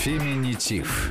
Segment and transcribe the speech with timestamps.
[0.00, 1.10] Феминитив.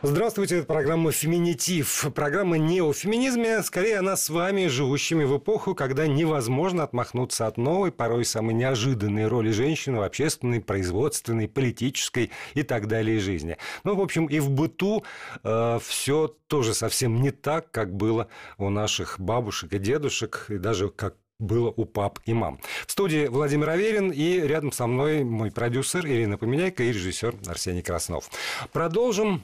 [0.00, 2.06] Здравствуйте, это программа «Феминитив».
[2.14, 7.58] Программа не о феминизме, скорее она с вами, живущими в эпоху, когда невозможно отмахнуться от
[7.58, 13.58] новой, порой самой неожиданной роли женщины в общественной, производственной, политической и так далее жизни.
[13.84, 15.04] Ну, в общем, и в быту
[15.44, 20.88] э, все тоже совсем не так, как было у наших бабушек и дедушек, и даже
[20.88, 22.60] как было у пап и мам.
[22.86, 27.82] В студии Владимир Аверин и рядом со мной мой продюсер Ирина Поменяйка и режиссер Арсений
[27.82, 28.30] Краснов.
[28.72, 29.42] Продолжим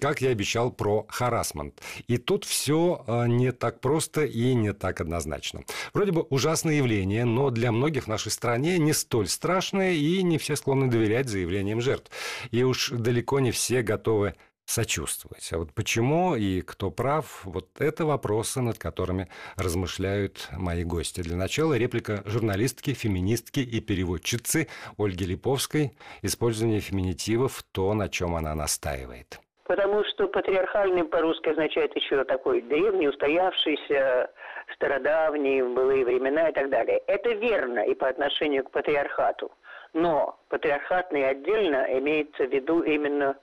[0.00, 1.80] как я обещал, про харасмент.
[2.08, 5.62] И тут все а, не так просто и не так однозначно.
[5.94, 10.38] Вроде бы ужасное явление, но для многих в нашей стране не столь страшное, и не
[10.38, 12.10] все склонны доверять заявлениям жертв.
[12.50, 14.34] И уж далеко не все готовы
[14.70, 15.52] сочувствовать.
[15.52, 21.22] А вот почему и кто прав, вот это вопросы, над которыми размышляют мои гости.
[21.22, 28.54] Для начала реплика журналистки, феминистки и переводчицы Ольги Липовской «Использование феминитивов– то, на чем она
[28.54, 34.28] настаивает» потому что патриархальный по-русски означает еще такой древний, устоявшийся,
[34.74, 37.00] стародавний, в былые времена и так далее.
[37.06, 39.52] Это верно и по отношению к патриархату.
[39.92, 43.36] Но патриархатный отдельно имеется в виду именно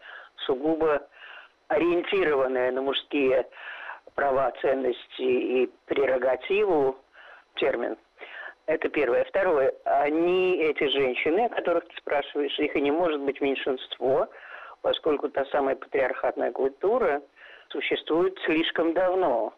[0.45, 1.07] сугубо
[1.67, 3.47] ориентированная на мужские
[4.15, 6.97] права, ценности и прерогативу
[7.55, 7.97] термин.
[8.65, 9.23] Это первое.
[9.25, 9.73] Второе.
[9.85, 14.27] Они, эти женщины, о которых ты спрашиваешь, их и не может быть меньшинство–
[14.81, 17.21] поскольку та самая патриархатная культура
[17.69, 19.53] существует слишком давно.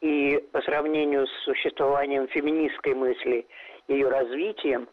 [0.00, 3.46] И по сравнению с существованием феминистской мысли,
[3.88, 4.88] ее развитием,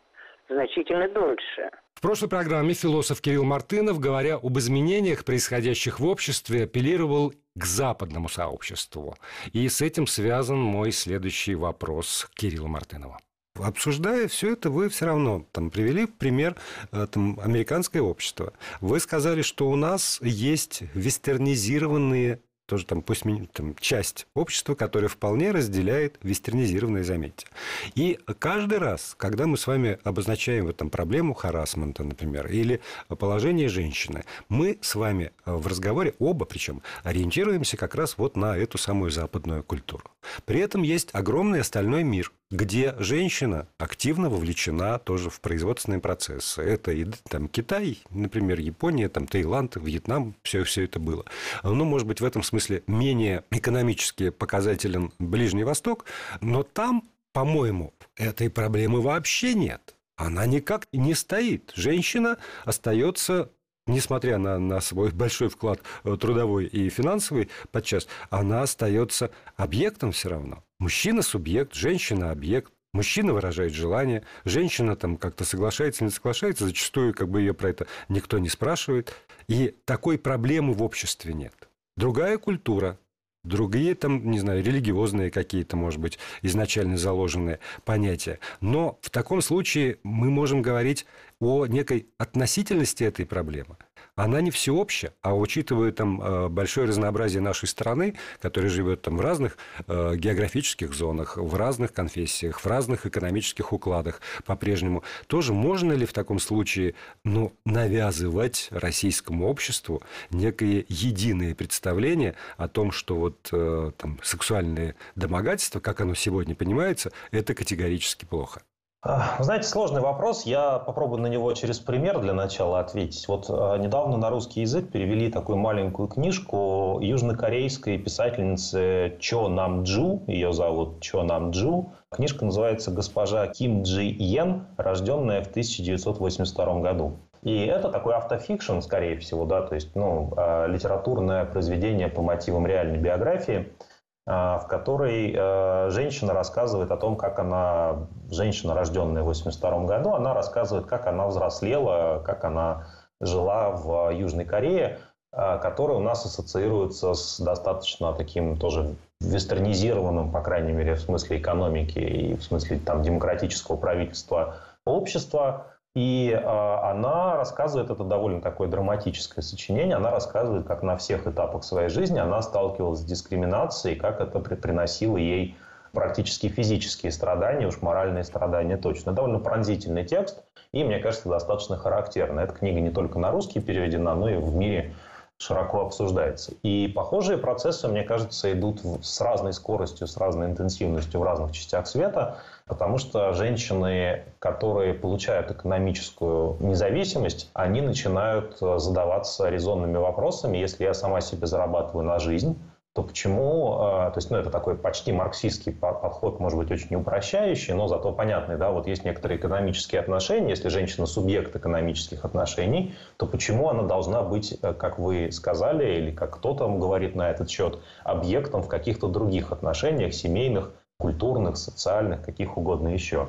[0.50, 1.70] значительно дольше.
[2.04, 9.16] Прошлой программе философ Кирилл Мартынов, говоря об изменениях, происходящих в обществе, апеллировал к западному сообществу.
[9.54, 13.18] И с этим связан мой следующий вопрос к Кириллу Мартынову.
[13.56, 16.58] Обсуждая все это, вы все равно там привели пример
[16.92, 18.52] э, там, американское общество.
[18.82, 25.52] Вы сказали, что у нас есть вестернизированные тоже там, пусть там, часть общества, которая вполне
[25.52, 27.48] разделяет вестернизированные, заметьте.
[27.96, 33.70] И каждый раз, когда мы с вами обозначаем вот, там, проблему харасмента, например, или положение
[33.70, 39.12] женщины, мы с вами в разговоре, оба причем, ориентируемся как раз вот на эту самую
[39.12, 40.04] западную культуру.
[40.46, 46.62] При этом есть огромный остальной мир, где женщина активно вовлечена тоже в производственные процессы.
[46.62, 51.26] Это и там, Китай, например, Япония, там, Таиланд, Вьетнам, все, все это было.
[51.64, 56.06] Ну, может быть, в этом смысле менее экономически показателен Ближний Восток,
[56.42, 59.96] но там, по-моему, этой проблемы вообще нет.
[60.16, 61.72] Она никак не стоит.
[61.76, 63.50] Женщина остается
[63.88, 70.30] несмотря на, на свой большой вклад э, трудовой и финансовый подчас, она остается объектом все
[70.30, 70.64] равно.
[70.84, 72.74] Мужчина– субъект, женщина– объект.
[72.92, 77.88] Мужчина выражает желание, женщина там как-то соглашается, не соглашается, зачастую как бы ее про это
[78.10, 79.16] никто не спрашивает.
[79.48, 81.54] И такой проблемы в обществе нет.
[81.96, 83.00] Другая культура,
[83.46, 88.40] другие там, не знаю, религиозные какие-то, может быть, изначально заложенные понятия.
[88.60, 91.06] Но в таком случае мы можем говорить
[91.40, 93.78] о некой относительности этой проблемы
[94.16, 99.22] она не всеобщая, а учитывая там э, большое разнообразие нашей страны, которая живет там в
[99.22, 99.58] разных
[99.88, 106.14] э, географических зонах, в разных конфессиях, в разных экономических укладах по-прежнему, тоже можно ли в
[106.14, 114.20] таком случае ну, навязывать российскому обществу некое единое представление о том, что вот э, там,
[114.22, 118.62] сексуальное домогательство, как оно сегодня понимается, это категорически плохо?
[119.04, 120.46] Знаете, сложный вопрос.
[120.46, 123.28] Я попробую на него через пример для начала ответить.
[123.28, 130.24] Вот э, недавно на русский язык перевели такую маленькую книжку южнокорейской писательницы Чо Нам Джу.
[130.28, 131.92] Ее зовут Чо Нам Джу.
[132.12, 137.18] Книжка называется «Госпожа Ким Джи Йен, рожденная в 1982 году».
[137.42, 142.66] И это такой автофикшн, скорее всего, да, то есть ну, э, литературное произведение по мотивам
[142.66, 143.93] реальной биографии– а,
[144.26, 150.34] в которой э, женщина рассказывает о том, как она, женщина, рожденная в 1982 году, она
[150.34, 152.88] рассказывает, как она взрослела, как она
[153.20, 155.00] жила в Южной Корее,
[155.32, 162.00] которая у нас ассоциируется с достаточно таким тоже вестернизированным, по крайней мере, в смысле экономики
[162.00, 165.68] и в смысле там, демократического правительства общества.
[165.96, 171.64] И э, она рассказывает, это довольно такое драматическое сочинение, она рассказывает, как на всех этапах
[171.64, 175.56] своей жизни она сталкивалась с дискриминацией, как это приносило ей
[175.92, 179.14] практически физические страдания, уж моральные страдания точно.
[179.14, 182.44] Довольно пронзительный текст, и, мне кажется, достаточно характерный.
[182.44, 184.96] Эта книга не только на русский переведена, но и в мире
[185.38, 186.54] широко обсуждается.
[186.64, 191.86] И похожие процессы, мне кажется, идут с разной скоростью, с разной интенсивностью в разных частях
[191.86, 200.84] света, потому что женщины, которые получают экономическую независимость, они начинают э, задаваться резонными вопросами, если
[200.84, 202.58] я сама себе зарабатываю на жизнь,
[202.94, 207.74] то почему, а, то есть, ну, это такой почти марксистский подход, может быть, очень упрощающий,
[207.74, 213.26] но зато понятный, да, вот есть некоторые экономические отношения, если женщина субъект экономических отношений, то
[213.26, 217.80] почему она должна быть, э, как вы сказали, или как кто-то говорит на этот счет,
[218.04, 220.72] объектом в каких-то других отношениях, семейных,
[221.04, 223.28] культурных, социальных, каких угодно еще.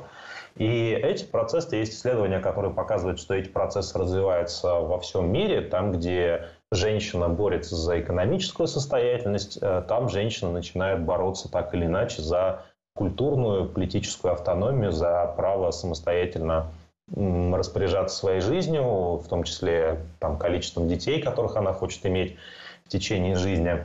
[0.55, 5.91] И эти процессы, есть исследования, которые показывают, что эти процессы развиваются во всем мире, там,
[5.91, 12.63] где женщина борется за экономическую состоятельность, э, там женщина начинает бороться так или иначе за
[12.95, 16.71] культурную, политическую автономию, за право самостоятельно
[17.13, 22.37] распоряжаться своей жизнью, в том числе там, количеством детей, которых она хочет иметь
[22.85, 23.83] в течение жизни.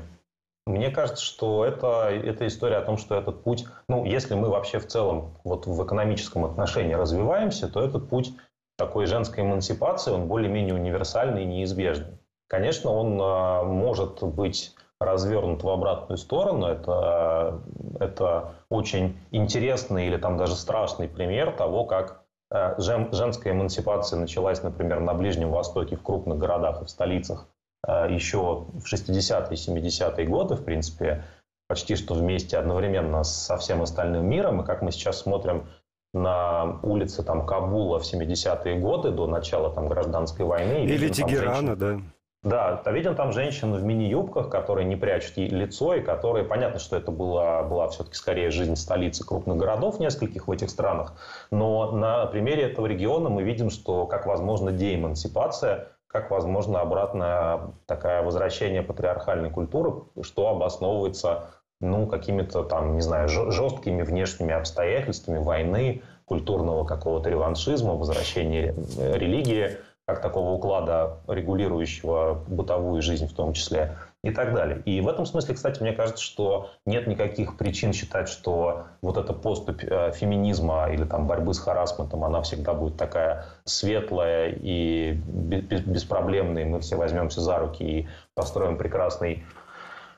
[0.71, 4.79] Мне кажется, что это, это история о том, что этот путь, ну, если мы вообще
[4.79, 8.33] в целом вот в экономическом отношении развиваемся, то этот путь
[8.79, 12.19] такой женской эмансипации, он более-менее универсальный и неизбежный.
[12.49, 16.67] Конечно, он а, может быть развернут в обратную сторону.
[16.67, 17.61] Это,
[17.99, 25.01] это очень интересный или там даже страшный пример того, как а, женская эмансипация началась, например,
[25.01, 27.47] на Ближнем Востоке, в крупных городах и в столицах
[27.87, 31.25] еще в 60-е, 70-е годы, в принципе,
[31.69, 34.61] почти что вместе одновременно со всем остальным миром.
[34.61, 35.69] И как мы сейчас смотрим
[36.13, 40.85] на улице там, Кабула в 70-е годы до начала там, гражданской войны.
[40.85, 42.01] Или Тегерана, да.
[42.43, 46.97] Да, а видим там женщин в мини-юбках, которые не прячут лицо, и которые, понятно, что
[46.97, 51.13] это была, была все-таки скорее жизнь столицы крупных городов нескольких в этих странах,
[51.51, 58.23] но на примере этого региона мы видим, что как возможно деэмансипация, как возможно обратное такое
[58.23, 66.85] возвращение патриархальной культуры, что обосновывается ну, какими-то там, не знаю, жесткими внешними обстоятельствами войны, культурного
[66.85, 69.77] какого-то реваншизма, возвращения религии–
[70.11, 74.83] как такого уклада, регулирующего бытовую жизнь в том числе, и так далее.
[74.85, 79.33] И в этом смысле, кстати, мне кажется, что нет никаких причин считать, что вот эта
[79.33, 86.67] поступь э, феминизма или там борьбы с харасментом, она всегда будет такая светлая и беспроблемная,
[86.67, 89.43] мы все возьмемся за руки и построим прекрасный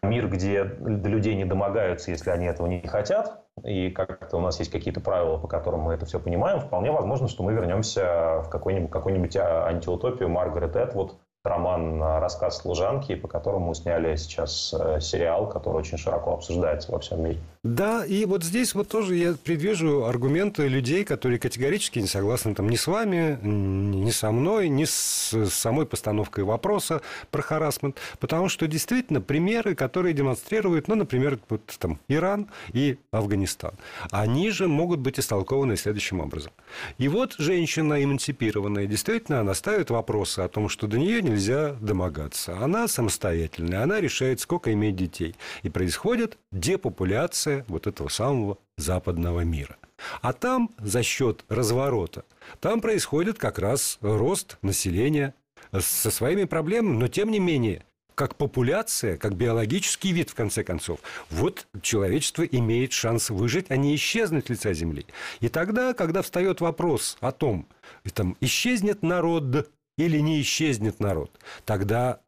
[0.03, 4.59] мир, где до людей не домогаются, если они этого не хотят, и как-то у нас
[4.59, 8.49] есть какие-то правила, по которым мы это все понимаем, вполне возможно, что мы вернемся в
[8.51, 15.79] какую-нибудь, какую-нибудь антиутопию Маргарет Этвуд, роман «Рассказ служанки», по которому сняли сейчас э, сериал, который
[15.79, 17.41] очень широко обсуждается во всем мире.
[17.65, 22.69] Да, и вот здесь вот тоже я предвижу аргументы людей, которые категорически не согласны там
[22.69, 28.67] ни с вами, ни со мной, ни с самой постановкой вопроса про харасмент, потому что
[28.67, 33.75] действительно примеры, которые демонстрируют, ну, например, вот там Иран и Афганистан,
[34.11, 36.51] они же могут быть истолкованы следующим образом.
[36.99, 42.59] И вот женщина эмансипированная, действительно, она ставит вопросы о том, что до нее нельзя домогаться.
[42.59, 45.37] Она самостоятельная, она решает, сколько иметь детей.
[45.63, 49.77] И происходит депопуляция цивилизация вот этого самого западного мира.
[50.21, 52.25] А там за счет разворота,
[52.61, 55.35] там происходит как раз рост населения
[55.79, 57.85] со своими проблемами, но тем не менее,
[58.15, 61.01] как популяция, как биологический вид, в конце концов,
[61.31, 65.07] вот человечество имеет шанс выжить, а не исчезнуть с лица Земли.
[65.41, 67.67] И тогда, когда встает вопрос о том,
[68.13, 71.31] там, исчезнет народ или не исчезнет народ,
[71.65, 72.21] тогда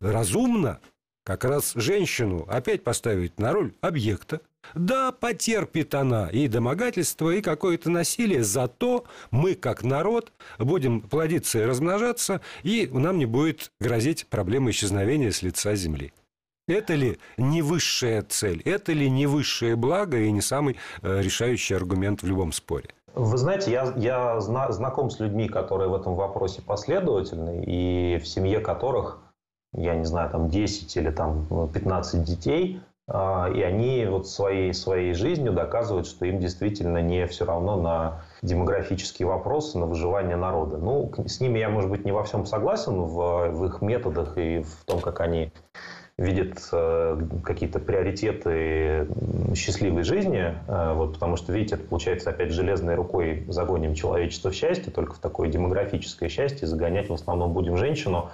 [0.00, 0.80] разумно
[1.24, 4.40] как раз женщину опять поставить на роль объекта,
[4.74, 11.64] да, потерпит она и домогательство, и какое-то насилие, зато мы, как народ, будем плодиться и
[11.64, 16.12] размножаться, и нам не будет грозить проблема исчезновения с лица земли.
[16.68, 21.74] Это ли не высшая цель, это ли не высшее благо и не самый э, решающий
[21.74, 22.90] аргумент в любом споре?
[23.14, 28.26] Вы знаете, я, я зна, знаком с людьми, которые в этом вопросе последовательны, и в
[28.26, 29.18] семье которых,
[29.74, 35.12] я не знаю, там 10 или там 15 детей– а, и они вот своей, своей
[35.12, 40.78] жизнью доказывают, что им действительно не все равно на демографические вопросы, на выживание народа.
[40.78, 44.62] Ну, с ними я, может быть, не во всем согласен в, в их методах и
[44.62, 45.52] в том, как они
[46.18, 49.08] видят э, какие-то приоритеты
[49.54, 54.54] счастливой жизни, э, вот, потому что, видите, это получается опять железной рукой загоним человечество в
[54.54, 58.30] счастье, только в такое демографическое счастье, загонять в основном будем женщину,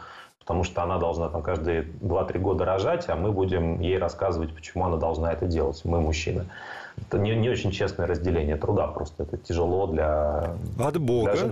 [0.48, 4.86] потому что она должна там каждые 2-3 года рожать, а мы будем ей рассказывать, почему
[4.86, 6.46] она должна это делать, мы мужчины.
[6.96, 10.54] Это не, не очень честное разделение труда, просто это тяжело для...
[10.78, 11.32] От Бога.
[11.32, 11.50] Для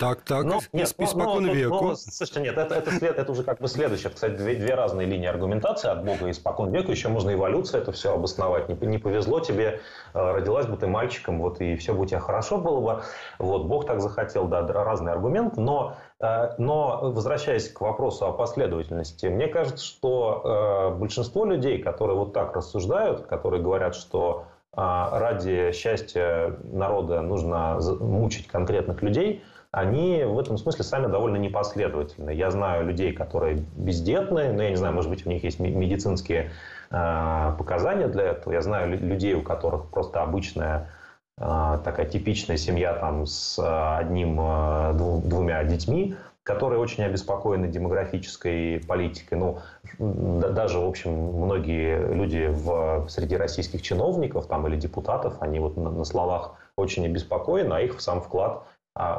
[0.00, 1.88] Так, так, но, нет, испокон ну, веку.
[1.88, 4.08] Ну, слушайте, нет, это, это, след, это уже как бы следующее.
[4.08, 6.90] Кстати, две, две разные линии аргументации от Бога и испокон веку.
[6.90, 8.70] Еще можно эволюцию это все обосновать.
[8.70, 9.80] Не, не повезло тебе,
[10.14, 13.02] э, родилась бы ты мальчиком, вот и все бы у тебя хорошо было бы.
[13.38, 15.60] Вот, Бог так захотел, да, разные аргументы.
[15.60, 22.16] Но, э, но возвращаясь к вопросу о последовательности, мне кажется, что э, большинство людей, которые
[22.16, 30.38] вот так рассуждают, которые говорят, что ради счастья народа нужно мучить конкретных людей– они в
[30.38, 32.30] этом смысле сами довольно непоследовательны.
[32.30, 36.50] Я знаю людей, которые бездетные, но я не знаю, может быть, у них есть медицинские
[36.90, 38.52] э, показания для этого.
[38.52, 40.90] Я знаю людей, у которых просто обычная
[41.38, 43.60] э, такая типичная семья там с
[43.98, 49.34] одним, э, двум, двумя детьми, которые очень обеспокоены демографической политикой.
[49.34, 49.58] Ну,
[50.00, 55.90] даже, в общем, многие люди в, среди российских чиновников там, или депутатов, они вот на,
[55.90, 58.69] на словах очень обеспокоены, а их сам вклад а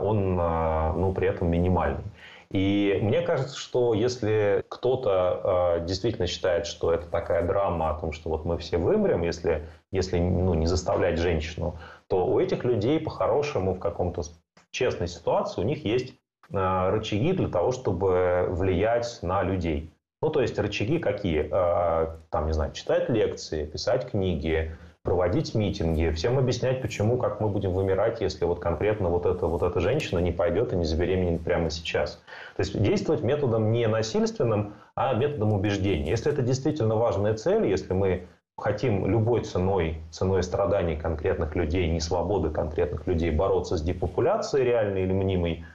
[0.02, 2.04] он а, ну, при этом минимальный.
[2.52, 8.12] И мне кажется, что если кто-то э, действительно считает, что это такая драма о том,
[8.12, 13.00] что вот мы все вымрем, если, если ну, не заставлять женщину, то у этих людей
[13.00, 14.24] по-хорошему в каком-то
[14.72, 16.14] честной ситуации у них есть
[16.52, 19.90] э, рычаги для того, чтобы влиять на людей.
[20.22, 21.50] Ну, то есть рычаги какие?
[21.50, 27.50] Э, там, не знаю, читать лекции, писать книги, проводить митинги, всем объяснять, почему, как мы
[27.50, 31.44] будем вымирать, если вот конкретно вот эта, вот эта женщина не пойдет и не забеременеет
[31.44, 32.22] прямо сейчас.
[32.56, 36.10] То есть действовать методом не насильственным, а методом убеждения.
[36.10, 38.28] Если это действительно важная цель, если мы
[38.58, 45.04] хотим любой ценой, ценой страданий конкретных людей, не свободы конкретных людей бороться с депопуляцией реальной
[45.04, 45.66] или мнимой,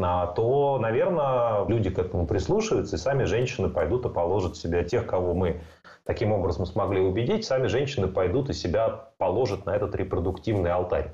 [0.00, 5.06] а, то, наверное, люди к этому прислушаются, и сами женщины пойдут и положат себя тех,
[5.06, 5.60] кого мы
[6.10, 8.88] таким образом смогли убедить, сами женщины пойдут и себя
[9.18, 11.12] положат на этот репродуктивный алтарь.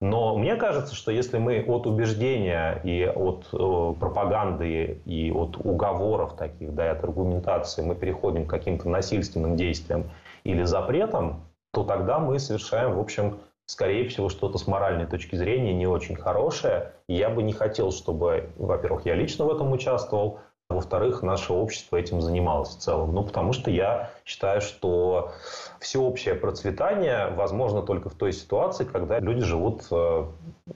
[0.00, 6.36] Но мне кажется, что если мы от убеждения и от э, пропаганды и от уговоров
[6.38, 10.10] таких, да, и от аргументации мы переходим к каким-то насильственным действиям
[10.44, 15.74] или запретам, то тогда мы совершаем, в общем, скорее всего, что-то с моральной точки зрения
[15.74, 16.92] не очень хорошее.
[17.08, 20.40] И я бы не хотел, чтобы, во-первых, я лично в этом участвовал,
[20.70, 23.12] во-вторых, наше общество этим занималось в целом.
[23.12, 25.32] Ну, потому что я считаю, что
[25.80, 30.26] всеобщее процветание возможно только в той ситуации, когда люди живут э,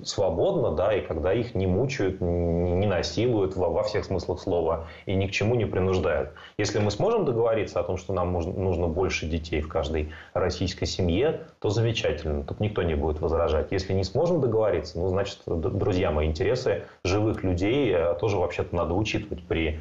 [0.02, 5.14] свободно, да, и когда их не мучают, не насилуют во, во всех смыслах слова и
[5.14, 6.30] ни к чему не принуждают.
[6.58, 11.42] Если мы сможем договориться о том, что нам нужно больше детей в каждой российской семье,
[11.60, 12.42] то замечательно.
[12.42, 13.70] Тут никто не будет возражать.
[13.70, 18.94] Если не сможем договориться, ну, значит, друзья мои, интересы живых людей э, тоже вообще-то надо
[18.94, 19.80] учитывать при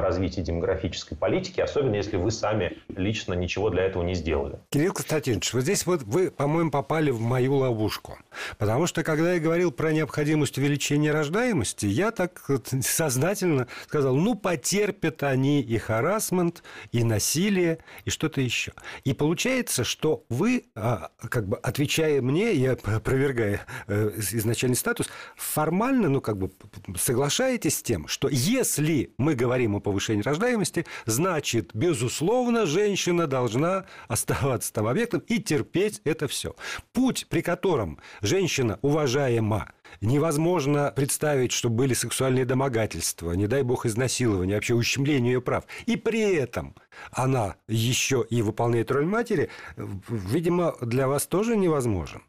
[0.00, 4.58] развитии демографической политики, особенно если вы сами лично ничего для этого не сделали.
[4.70, 8.18] Кирилл Константинович, вот здесь вот вы, по-моему, попали в мою ловушку.
[8.58, 14.34] Потому что, когда я говорил про необходимость увеличения рождаемости, я так вот сознательно сказал, ну,
[14.34, 18.72] потерпят они и харасмент, и насилие, и что-то еще.
[19.04, 26.08] И получается, что вы, а, как бы отвечая мне, я опровергая э, изначальный статус, формально,
[26.08, 26.50] ну, как бы
[26.96, 34.72] соглашаетесь с тем, что если мы говорим о повышения рождаемости, значит, безусловно, женщина должна оставаться
[34.72, 36.56] там объектом и терпеть это все.
[36.92, 44.54] Путь, при котором женщина уважаема, невозможно представить, что были сексуальные домогательства, не дай бог изнасилования,
[44.54, 45.64] вообще ущемление ее прав.
[45.86, 46.74] И при этом
[47.12, 52.22] она еще и выполняет роль матери, видимо, для вас тоже невозможен.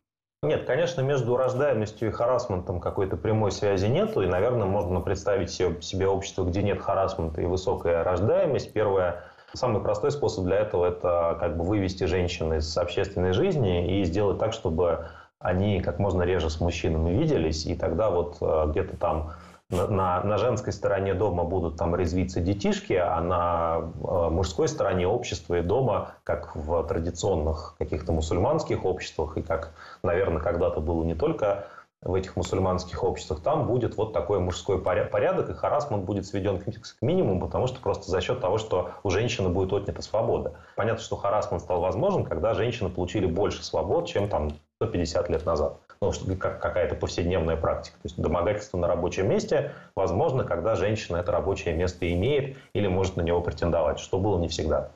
[0.46, 4.22] Нет, конечно, между рождаемостью и харасментом какой-то прямой связи нету.
[4.22, 8.72] И, наверное, можно представить себе, общество, где нет харасмента и высокая рождаемость.
[8.72, 9.24] Первое,
[9.54, 14.38] самый простой способ для этого– это как бы вывести женщин из общественной жизни и сделать
[14.38, 15.08] так, чтобы
[15.40, 17.66] они как можно реже с мужчинами виделись.
[17.66, 19.32] И тогда вот э, где-то там
[19.76, 25.60] на, на женской стороне дома будут там резвиться детишки, а на э, мужской стороне общества
[25.60, 31.68] и дома, как в традиционных каких-то муссульманских обществах, и как, наверное, когда-то было не только
[32.02, 36.66] в этих мусульманских обществах, там будет вот такой мужской порядок, и харасмент будет сведен к
[37.02, 40.54] минимуму, потому что просто за счет того, что у женщины будет отнята свобода.
[40.76, 45.80] Понятно, что харасмент стал возможен, когда женщины получили больше свобод, чем там 150 лет назад
[46.26, 47.96] ну, как какая-то повседневная практика.
[47.96, 53.16] То есть домогательство на рабочем месте возможно, когда женщина это рабочее место имеет или может
[53.18, 54.92] на него претендовать, что было не всегда.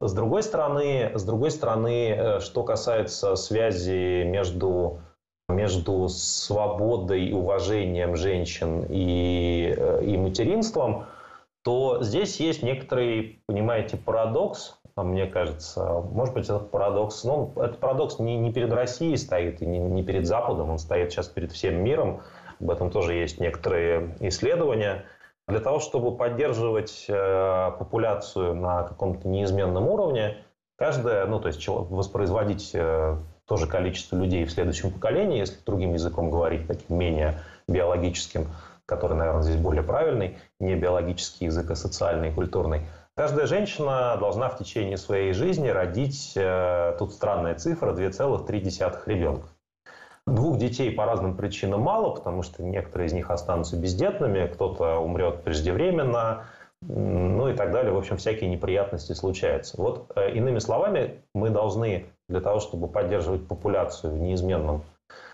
[0.00, 5.00] С другой стороны, с другой стороны э, что касается связи между,
[5.48, 11.06] между свободой и уважением женщин и, э, и материнством,
[11.66, 15.82] то здесь есть некоторый, понимаете, парадокс, мне кажется.
[16.12, 17.24] Может быть, это парадокс.
[17.24, 20.78] Но ну, этот парадокс не, не перед Россией стоит, и не, не перед Западом, он
[20.78, 22.22] стоит сейчас перед всем миром.
[22.60, 25.06] Об этом тоже есть некоторые исследования.
[25.48, 30.36] Для того, чтобы поддерживать э, популяцию на каком-то неизменном уровне,
[30.78, 36.30] каждая, ну, то есть воспроизводить э, тоже количество людей в следующем поколении, если другим языком
[36.30, 38.46] говорить, таким менее биологическим,
[38.86, 42.82] который, наверное, здесь более правильный, не биологический язык, а социальный и культурный.
[43.16, 49.48] Каждая женщина должна в течение своей жизни родить, э, тут странная цифра, 2,3 ребенка.
[50.26, 55.44] Двух детей по разным причинам мало, потому что некоторые из них останутся бездетными, кто-то умрет
[55.44, 56.44] преждевременно,
[56.82, 57.92] ну и так далее.
[57.92, 59.80] В общем, всякие неприятности случаются.
[59.80, 64.82] Вот э, иными словами, мы должны для того, чтобы поддерживать популяцию в неизменном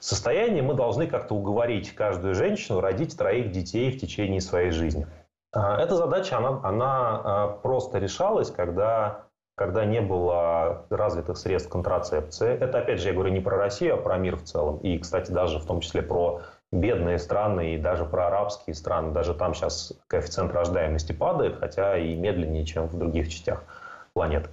[0.00, 5.06] состоянии, мы должны как-то уговорить каждую женщину родить троих детей в течение своей жизни.
[5.52, 12.56] А, эта задача, она, она а, просто решалась, когда когда не было развитых средств контрацепции.
[12.56, 14.78] Это, опять же, я говорю не про Россию, а про мир в целом.
[14.78, 16.40] И, кстати, даже в том числе про
[16.72, 19.12] бедные страны и даже про арабские страны.
[19.12, 23.62] Даже там сейчас коэффициент рождаемости падает, хотя и медленнее, чем в других частях
[24.14, 24.48] планеты.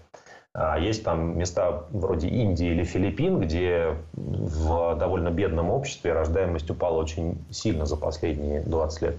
[0.61, 6.99] А есть там места вроде Индии или Филиппин, где в довольно бедном обществе рождаемость упала
[6.99, 9.15] очень сильно за последние 20 лет.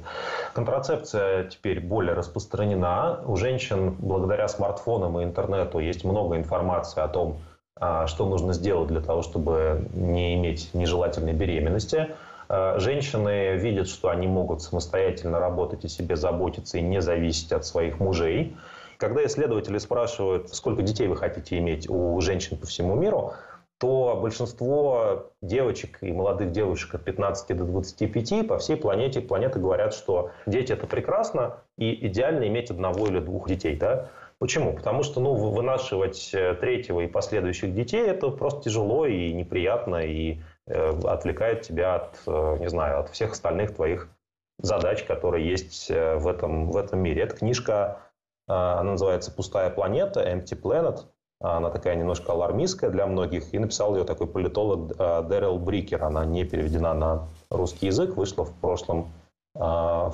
[0.52, 3.20] Контрацепция теперь более распространена.
[3.24, 7.38] У женщин благодаря смартфонам и интернету есть много информации о том,
[7.74, 12.08] а, что нужно сделать для того, чтобы не иметь нежелательной беременности.
[12.50, 17.64] А, женщины видят, что они могут самостоятельно работать и себе заботиться и не зависеть от
[17.64, 18.54] своих мужей.
[19.00, 23.32] Когда исследователи спрашивают, сколько детей вы хотите иметь у женщин по всему миру,
[23.78, 29.94] то большинство девочек и молодых девушек от 15 до 25 по всей планете планеты говорят,
[29.94, 33.74] что дети это прекрасно и идеально иметь одного или двух детей.
[33.74, 34.10] Да?
[34.38, 34.74] Почему?
[34.74, 40.40] Потому что ну, вынашивать э, третьего и последующих детей это просто тяжело и неприятно, и
[40.66, 44.10] э, отвлекает тебя от, э, не знаю, от всех остальных твоих
[44.58, 47.22] задач, которые есть э, в этом, в этом мире.
[47.22, 48.09] Эта книжка
[48.50, 51.06] она называется «Пустая планета», «Empty Planet».
[51.40, 53.54] А, она такая немножко алармистская для многих.
[53.54, 56.04] И написал ее такой политолог а, Дэрил Брикер.
[56.04, 59.12] Она не переведена на русский язык, вышла в прошлом,
[59.54, 60.12] в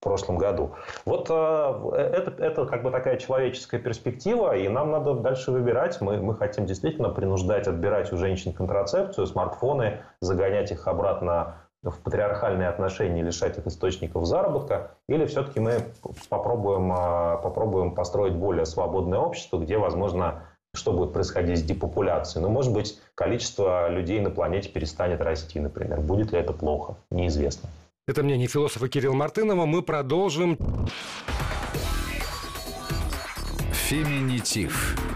[0.00, 0.72] прошлом году.
[1.04, 6.00] Вот это, это как бы такая человеческая перспектива, и нам надо дальше выбирать.
[6.00, 12.68] Мы, мы хотим действительно принуждать отбирать у женщин контрацепцию, смартфоны, загонять их обратно в патриархальные
[12.68, 15.80] отношения лишать их источников заработка, или все-таки мы
[16.28, 22.42] попробуем, а, попробуем построить более свободное общество, где, возможно, что будет происходить с депопуляцией.
[22.42, 26.00] Ну, может быть, количество людей на планете перестанет расти, например.
[26.00, 26.96] Будет ли это плохо?
[27.10, 27.68] Неизвестно.
[28.08, 29.66] Это мнение философа Кирилла Мартынова.
[29.66, 30.58] Мы продолжим.
[33.72, 35.11] Феминитив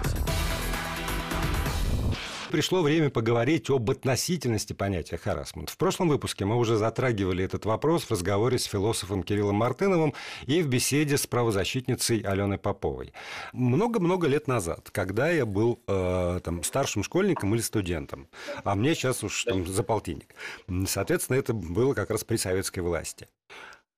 [2.57, 5.69] пришло время поговорить об относительности понятия харасмент.
[5.69, 10.15] В прошлом выпуске мы уже затрагивали этот вопрос в разговоре с философом Кириллом Мартыновым
[10.47, 13.13] и в беседе с правозащитницей Аленой Поповой.
[13.53, 18.27] Много-много лет назад, когда я был э, там, старшим школьником или студентом,
[18.65, 20.35] а мне сейчас уж там, за полтинник,
[20.87, 23.29] соответственно, это было как раз при советской власти.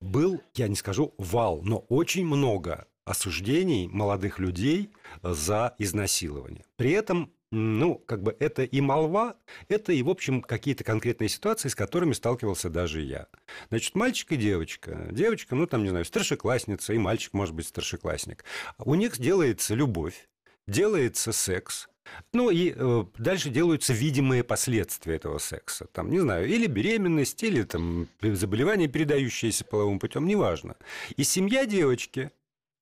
[0.01, 4.91] Был, я не скажу вал, но очень много осуждений молодых людей
[5.23, 6.65] за изнасилование.
[6.77, 9.37] При этом ну, как бы это и молва,
[9.69, 13.29] это и, в общем, какие-то конкретные ситуации, с которыми сталкивался даже я.
[13.71, 15.09] Значит, мальчик и девочка.
[15.11, 18.45] Девочка, ну, там, не знаю, старшеклассница, и мальчик, может быть, старшеклассник.
[18.79, 20.29] У них делается любовь,
[20.67, 21.89] делается секс,
[22.33, 25.87] ну и э, дальше делаются видимые последствия этого секса.
[25.93, 30.77] Там, не знаю, или беременность, или там заболевание, передающееся половым путем, неважно.
[31.17, 32.31] И семья девочки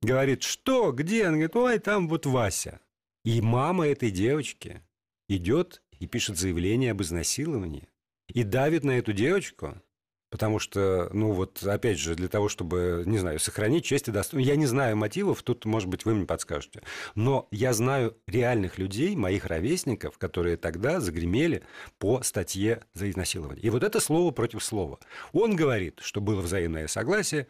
[0.03, 1.25] говорит, что, где?
[1.25, 2.81] Она говорит, ой, там вот Вася.
[3.27, 4.83] И мама этой девочки
[5.29, 7.89] идет и пишет заявление об изнасиловании
[8.29, 9.83] и давит на эту девочку,
[10.31, 14.49] потому что, ну вот, опять же, для того, чтобы, не знаю, сохранить честь и достоинство.
[14.49, 16.83] Я не знаю мотивов, тут, может быть, вы мне подскажете.
[17.17, 21.65] Но я знаю реальных людей, моих ровесников, которые тогда загремели
[21.99, 23.65] по статье за изнасилование.
[23.65, 25.01] И вот это слово против слова.
[25.33, 27.49] Он говорит, что было взаимное согласие,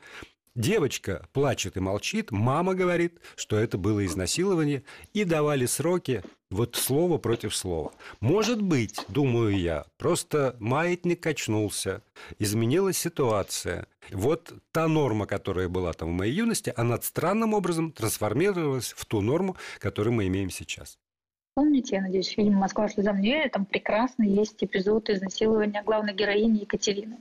[0.56, 7.18] Девочка плачет и молчит, мама говорит, что это было изнасилование, и давали сроки вот слово
[7.18, 7.92] против слова.
[8.20, 12.02] Может быть, думаю я, просто маятник качнулся,
[12.38, 13.86] изменилась ситуация.
[14.10, 19.20] Вот та норма, которая была там в моей юности, она странным образом трансформировалась в ту
[19.20, 20.96] норму, которую мы имеем сейчас.
[21.58, 26.58] Помните, я надеюсь, фильм «Москва слезам не верит», там прекрасно есть эпизод изнасилования главной героини
[26.58, 27.16] Екатерины.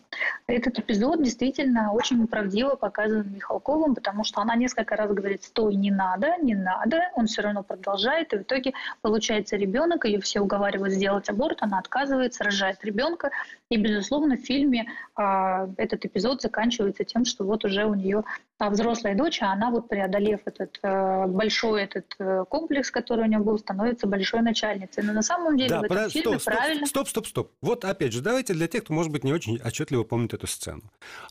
[0.45, 5.89] Этот эпизод действительно очень правдиво показан Михалковым, потому что она несколько раз говорит «стой, не
[5.89, 10.93] надо, не надо», он все равно продолжает, и в итоге получается ребенок, ее все уговаривают
[10.93, 13.31] сделать аборт, она отказывается, рожает ребенка,
[13.69, 18.25] и, безусловно, в фильме а, этот эпизод заканчивается тем, что вот уже у нее
[18.57, 23.27] а, взрослая дочь, а она вот преодолев этот а, большой этот а, комплекс, который у
[23.27, 25.03] нее был, становится большой большой начальницей.
[25.03, 26.11] Но на самом деле да, в этом под...
[26.11, 26.85] фильме стоп, правильно...
[26.87, 27.51] Стоп, стоп, стоп.
[27.61, 30.83] Вот опять же, давайте для тех, кто, может быть, не очень отчетливо помнит эту сцену.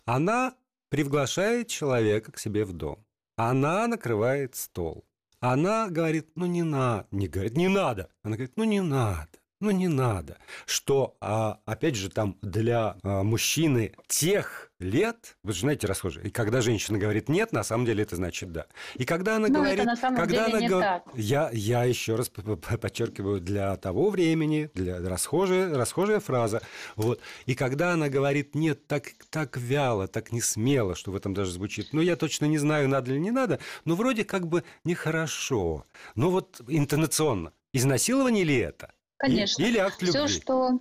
[0.05, 0.55] Она
[0.89, 3.05] приглашает человека к себе в дом.
[3.37, 5.05] Она накрывает стол.
[5.41, 8.09] Она говорит, ну не надо, не говорит, не надо.
[8.23, 9.29] Она говорит, ну не надо
[9.61, 10.39] ну не надо.
[10.67, 16.31] Что, а, опять же, там для а, мужчины тех лет, вы же знаете расхожие, и
[16.31, 18.67] когда женщина говорит нет, на самом деле это значит да.
[18.95, 19.81] И когда она Но говорит...
[19.81, 21.15] Это на самом когда деле она не говорит, так.
[21.15, 26.61] Я, я еще раз подчеркиваю, для того времени, для расхожая, расхожая фраза.
[26.97, 27.21] Вот.
[27.47, 31.53] И когда она говорит нет, так, так вяло, так не смело, что в этом даже
[31.53, 35.87] звучит, ну я точно не знаю, надо или не надо, но вроде как бы нехорошо.
[36.15, 37.53] Но вот интонационно.
[37.73, 38.93] Изнасилование ли это?
[39.27, 39.63] Конечно.
[39.63, 40.11] Или акт любви.
[40.11, 40.81] Все, что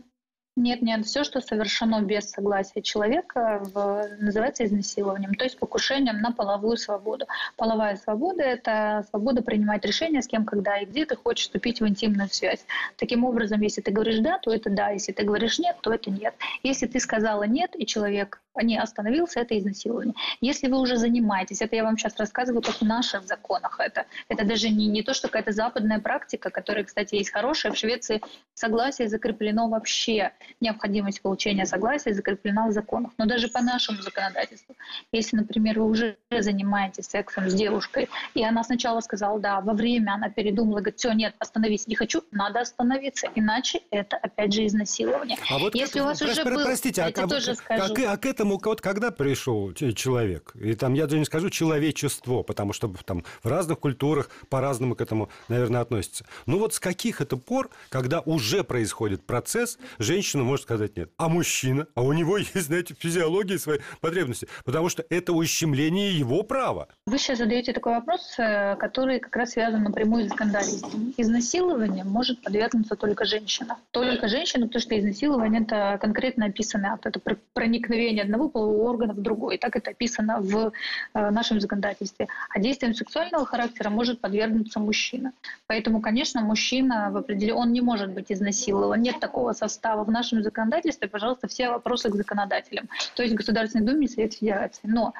[0.55, 6.31] нет, нет, все, что совершено без согласия человека, в, называется изнасилованием, то есть покушением на
[6.31, 7.25] половую свободу.
[7.57, 11.87] Половая свобода– это свобода принимать решения, с кем, когда и где ты хочешь вступить в
[11.87, 12.65] интимную связь.
[12.97, 16.11] Таким образом, если ты говоришь «да», то это «да», если ты говоришь «нет», то это
[16.11, 16.35] «нет».
[16.61, 20.13] Если ты сказала «нет», и человек не остановился, это изнасилование.
[20.41, 24.05] Если вы уже занимаетесь, это я вам сейчас рассказываю, как в наших законах это.
[24.29, 27.71] Это даже не, не то, что какая-то западная практика, которая, кстати, есть хорошая.
[27.71, 28.21] В Швеции
[28.53, 30.33] согласие закреплено вообще.
[30.59, 33.11] Необходимость получения согласия закреплена в законах.
[33.17, 34.75] Но даже по нашему законодательству.
[35.11, 40.13] Если, например, вы уже занимаетесь сексом с девушкой, и она сначала сказала «да», во время
[40.13, 45.37] она передумала, говорит «все, нет, остановись, не хочу», надо остановиться, иначе это, опять же, изнасилование.
[45.49, 47.93] А вот Если у вас уже был, простите, а, тоже а, скажу.
[48.07, 51.49] А, а к этому этому вот когда пришел человек, и там я даже не скажу
[51.49, 56.25] человечество, потому что там в разных культурах по-разному к этому, наверное, относятся.
[56.45, 61.09] Ну вот с каких это пор, когда уже происходит процесс, женщина может сказать нет.
[61.17, 61.87] А мужчина?
[61.95, 66.89] А у него есть, знаете, физиология свои потребности, потому что это ущемление его права.
[67.05, 71.13] Вы сейчас задаете такой вопрос, э, который как раз связан напрямую с законодательством.
[71.15, 73.77] Изнасилование может подвергнуться только женщина.
[73.91, 77.05] Только женщина, потому что изнасилование– это конкретно описанный акт.
[77.05, 77.21] Это
[77.53, 79.57] проникновение одного полового органа в другой.
[79.57, 80.71] Так это описано в
[81.13, 82.27] э, нашем законодательстве.
[82.49, 85.31] А действием сексуального характера может подвергнуться мужчина.
[85.67, 87.55] Поэтому, конечно, мужчина в определен...
[87.55, 89.01] он не может быть изнасилован.
[89.01, 91.07] Нет такого состава в нашем законодательстве.
[91.07, 92.89] Пожалуйста, все вопросы к законодателям.
[93.15, 94.81] То есть Государственной Думе и Совет Федерации.
[94.83, 95.13] Но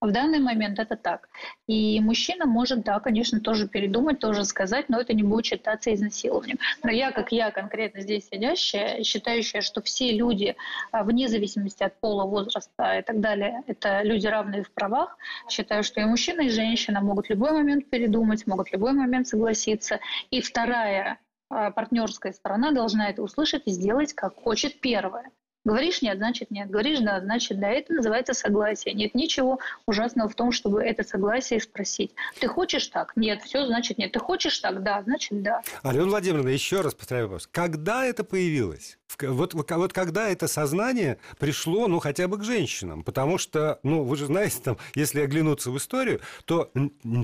[0.00, 1.28] в данный момент это так.
[1.66, 6.58] И мужчина может, да, конечно, тоже передумать, тоже сказать, но это не будет считаться изнасилованием.
[6.82, 10.56] Но я, как я конкретно здесь сидящая, считающая, что все люди,
[10.90, 15.82] а, вне зависимости от пола, возраста и так далее, это люди равные в правах, считаю,
[15.82, 20.00] что и мужчина, и женщина могут в любой момент передумать, могут в любой момент согласиться.
[20.30, 21.18] И вторая
[21.50, 25.30] а, партнерская сторона должна это услышать и сделать, как хочет первая.
[25.64, 26.70] Говоришь нет, значит нет.
[26.70, 27.68] Говоришь да, значит да.
[27.68, 28.94] Это называется согласие.
[28.94, 32.12] Нет ничего ужасного в том, чтобы это согласие спросить.
[32.40, 33.12] Ты хочешь так?
[33.16, 33.42] Нет.
[33.42, 34.12] Все, значит нет.
[34.12, 34.82] Ты хочешь так?
[34.82, 35.62] Да, значит да.
[35.82, 37.46] Алена Владимировна, еще раз повторяю вопрос.
[37.46, 38.98] Когда это появилось?
[39.20, 43.04] Вот, вот когда это сознание пришло, ну, хотя бы к женщинам?
[43.04, 46.70] Потому что, ну, вы же знаете, там, если оглянуться в историю, то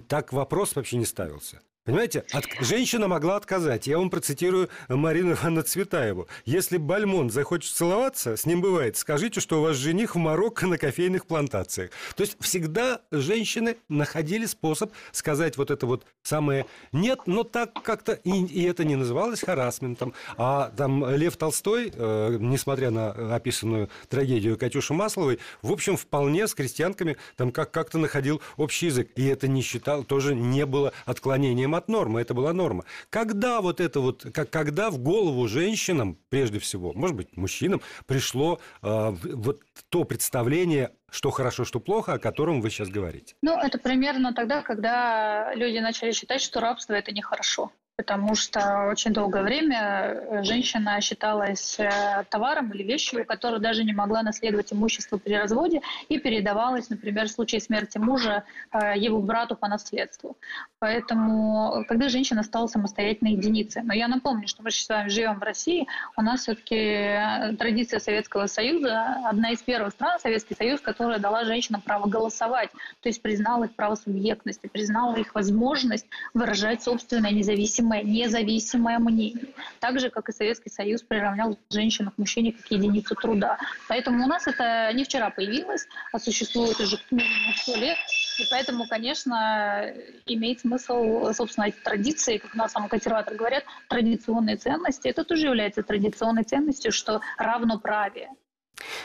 [0.09, 1.61] так вопрос вообще не ставился.
[1.87, 2.45] Понимаете, от...
[2.61, 3.87] женщина могла отказать.
[3.87, 6.27] Я вам процитирую Марину Ивановну Цветаеву.
[6.45, 10.79] Если Бальмон захочет целоваться, с ним бывает, скажите, что у вас жених в Марокко на
[10.79, 11.93] кофейных плантациях.
[12.17, 18.15] То есть всегда женщины находили способ сказать вот это вот самое «нет», но так как-то,
[18.15, 20.13] и, и это не называлось харасментом.
[20.37, 26.55] А там Лев Толстой, э, несмотря на описанную трагедию Катюши Масловой, в общем, вполне с
[26.55, 29.11] крестьянками там как- как-то находил общий язык.
[29.15, 32.85] И это не считал, тоже не было отклонением от нормы, это была норма.
[33.11, 38.59] Когда вот это вот, как, когда в голову женщинам, прежде всего, может быть, мужчинам, пришло
[38.83, 43.37] э, вот то представление что хорошо, что плохо, о котором вы сейчас говорите?
[43.41, 49.15] Ну, это примерно тогда, когда люди начали считать, что рабство– это нехорошо потому что очень
[49.15, 55.17] долгое время э, женщина считалась э, товаром или вещью, которая даже не могла наследовать имущество
[55.17, 55.81] при разводе
[56.11, 60.37] и передавалась, например, в случае смерти мужа э, его брату по наследству.
[60.79, 65.43] Поэтому, когда женщина стала самостоятельной единицей, но я напомню, что мы с вами живем в
[65.43, 65.87] России,
[66.19, 71.81] у нас все-таки традиция Советского Союза, одна из первых стран, Советский Союз, которая дала женщинам
[71.81, 78.03] право голосовать, то есть признала их право субъектности, признала их возможность выражать собственное независимое независимое,
[78.03, 79.55] независимое мнение.
[79.81, 83.59] Так же, как и Советский Союз приравнял женщину к мужчине как единицу труда.
[83.89, 87.99] Поэтому у нас это не вчера появилось, а существует уже минимум 100 лет.
[88.39, 89.93] И поэтому, конечно,
[90.27, 95.09] имеет смысл, собственно, эти традиции, как у нас сам консерватор говорят, традиционные ценности.
[95.09, 98.29] Это тоже является традиционной ценностью, что равноправие.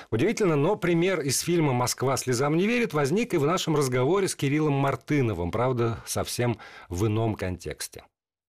[0.10, 4.36] Удивительно, но пример из фильма «Москва слезам не верит» возник и в нашем разговоре с
[4.36, 6.58] Кириллом Мартыновым, правда, совсем
[6.90, 8.04] в ином контексте.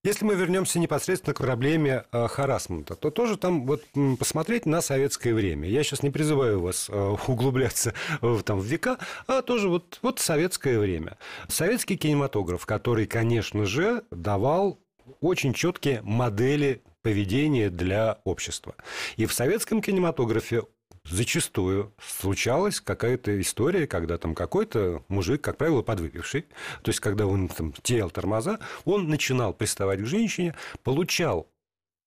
[0.05, 3.85] Если мы вернемся непосредственно к проблеме э, харасмента, то тоже там вот
[4.19, 5.69] посмотреть на советское время.
[5.69, 10.19] Я сейчас не призываю вас э, углубляться в, там, в века, а тоже вот, вот
[10.19, 11.19] советское время.
[11.47, 14.81] Советский кинематограф, который, конечно же, давал
[15.21, 18.75] очень четкие модели поведения для общества.
[19.17, 20.65] И в советском кинематографе
[21.05, 26.43] зачастую случалась какая-то история, когда там какой-то мужик, как правило, подвыпивший,
[26.83, 31.49] то есть когда он там терял тормоза, он начинал приставать к женщине, получал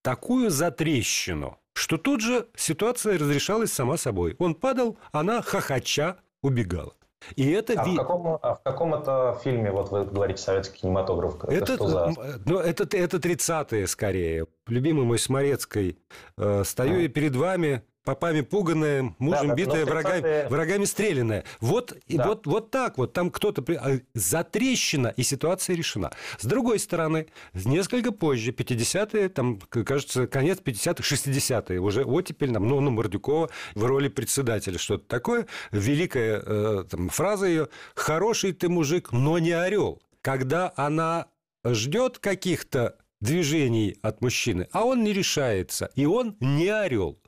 [0.02, 4.36] такую затрещину, что тут же ситуация разрешалась сама собой.
[4.38, 6.94] Он падал, она хохоча убегала.
[7.34, 11.42] И это а, в каком, а в каком это фильме, вот вы говорите, советский кинематограф?
[11.44, 12.14] Это, это, что за...
[12.44, 14.46] ну, это, это 30-е скорее.
[14.68, 15.98] Любимый мой с Морецкой.
[16.36, 17.00] Э, стою а.
[17.00, 21.44] я перед вами, попами пуганная, мужем да, битая, врагами, врагами стрелянная.
[21.60, 22.28] Вот, да.
[22.28, 23.12] вот, вот так вот.
[23.12, 23.62] Там кто-то...
[23.78, 26.12] А, затрещина, и ситуация решена.
[26.38, 32.80] С другой стороны, несколько позже, 50-е, там, кажется, конец 50-х, 60-е, уже оттепель, нам, ну,
[32.80, 35.46] ну, Мордюкова в роли председателя, что-то такое.
[35.72, 40.00] Великая э, там, фраза ее «Хороший ты мужик, но не орел».
[40.22, 41.26] Когда она
[41.64, 47.18] ждет каких-то движений от мужчины, а он не решается, и он не орел.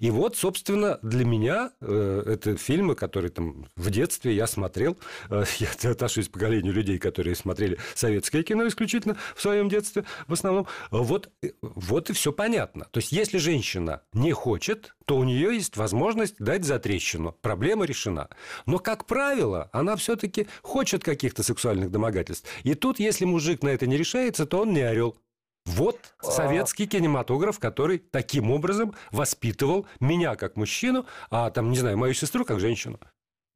[0.00, 4.96] И вот, собственно, для меня э, это фильмы, которые там в детстве я смотрел.
[5.30, 10.32] Э, я отношусь к поколению людей, которые смотрели советское кино исключительно в своем детстве в
[10.32, 10.66] основном.
[10.90, 12.86] Вот, э, вот и все понятно.
[12.90, 17.36] То есть, если женщина не хочет, то у нее есть возможность дать затрещину.
[17.40, 18.28] Проблема решена.
[18.66, 22.48] Но, как правило, она все-таки хочет каких-то сексуальных домогательств.
[22.62, 25.16] И тут, если мужик на это не решается, то он не орел.
[25.66, 26.26] Вот а.
[26.26, 32.44] советский кинематограф, который таким образом воспитывал меня как мужчину, а там, не знаю, мою сестру
[32.44, 32.98] как женщину.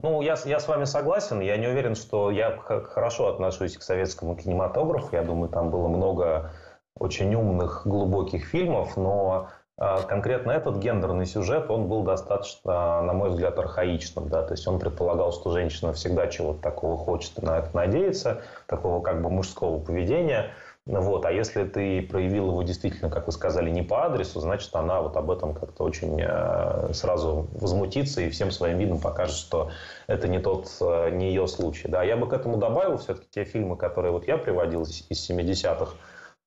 [0.00, 1.40] Ну, я, я с вами согласен.
[1.40, 5.08] Я не уверен, что я хорошо отношусь к советскому кинематографу.
[5.14, 6.52] Я думаю, там было много
[6.96, 13.30] очень умных, глубоких фильмов, но а, конкретно этот гендерный сюжет, он был достаточно, на мой
[13.30, 14.28] взгляд, архаичным.
[14.28, 14.44] Да?
[14.44, 19.02] То есть он предполагал, что женщина всегда чего-то такого хочет и на это надеется, такого
[19.02, 20.52] как бы мужского поведения–
[20.88, 21.26] вот.
[21.26, 25.16] А если ты проявил его действительно, как вы сказали, не по адресу, значит, она вот
[25.18, 29.70] об этом как-то очень э, сразу возмутится и всем своим видом покажет, что
[30.06, 31.88] это не тот, э, не ее случай.
[31.88, 35.92] Да, я бы к этому добавил все-таки те фильмы, которые вот я приводил из 70-х,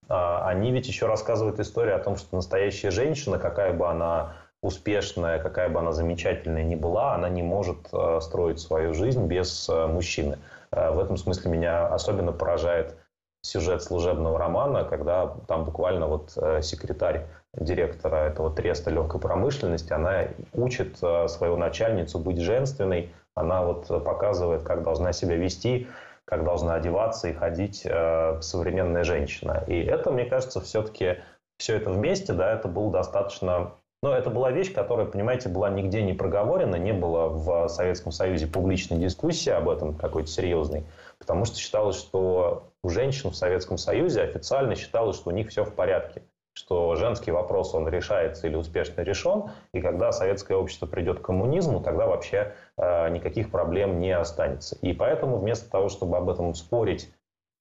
[0.10, 5.38] а, они ведь еще рассказывают историю о том, что настоящая женщина, какая бы она успешная,
[5.38, 10.40] какая бы она замечательная ни была, она не может э, строить свою жизнь без мужчины.
[10.72, 12.96] В этом смысле меня особенно поражает
[13.42, 20.28] сюжет служебного романа, когда там буквально вот э, секретарь директора этого треста легкой промышленности, она
[20.54, 25.88] учит э, свою начальницу быть женственной, она вот показывает, как должна себя вести,
[26.26, 29.64] как должна одеваться и ходить э, современная женщина.
[29.68, 31.18] И это, мне кажется, все-таки
[31.58, 33.74] все это вместе, да, это был достаточно
[34.04, 38.48] но это была вещь, которая, понимаете, была нигде не проговорена, не было в Советском Союзе
[38.48, 40.86] публичной дискуссии об этом какой-то серьезной,
[41.22, 45.64] потому что считалось, что у женщин в Советском Союзе официально считалось, что у них все
[45.64, 51.20] в порядке, что женский вопрос, он решается или успешно решен, и когда советское общество придет
[51.20, 54.76] к коммунизму, тогда вообще э, никаких проблем не останется.
[54.82, 57.08] И поэтому вместо того, чтобы об этом спорить,